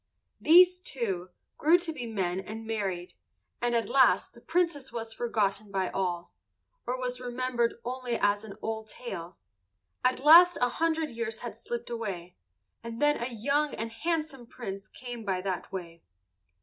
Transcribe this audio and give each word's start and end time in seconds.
These, 0.39 0.79
too, 0.79 1.29
grew 1.59 1.77
to 1.77 1.93
be 1.93 2.07
men 2.07 2.39
and 2.39 2.65
married, 2.65 3.13
and 3.61 3.75
at 3.75 3.87
last 3.87 4.33
the 4.33 4.41
Princess 4.41 4.91
was 4.91 5.13
forgotten 5.13 5.69
by 5.69 5.91
all, 5.91 6.33
or 6.87 6.97
was 6.97 7.21
remembered 7.21 7.75
only 7.85 8.17
as 8.17 8.43
an 8.43 8.57
old 8.63 8.87
tale. 8.87 9.37
At 10.03 10.19
last 10.19 10.57
a 10.59 10.69
hundred 10.69 11.11
years 11.11 11.41
had 11.41 11.55
slipped 11.55 11.91
away, 11.91 12.35
and 12.83 12.99
then 12.99 13.21
a 13.21 13.27
young 13.29 13.75
and 13.75 13.91
handsome 13.91 14.47
Prince 14.47 14.87
came 14.87 15.23
by 15.23 15.39
that 15.41 15.71
way. 15.71 16.01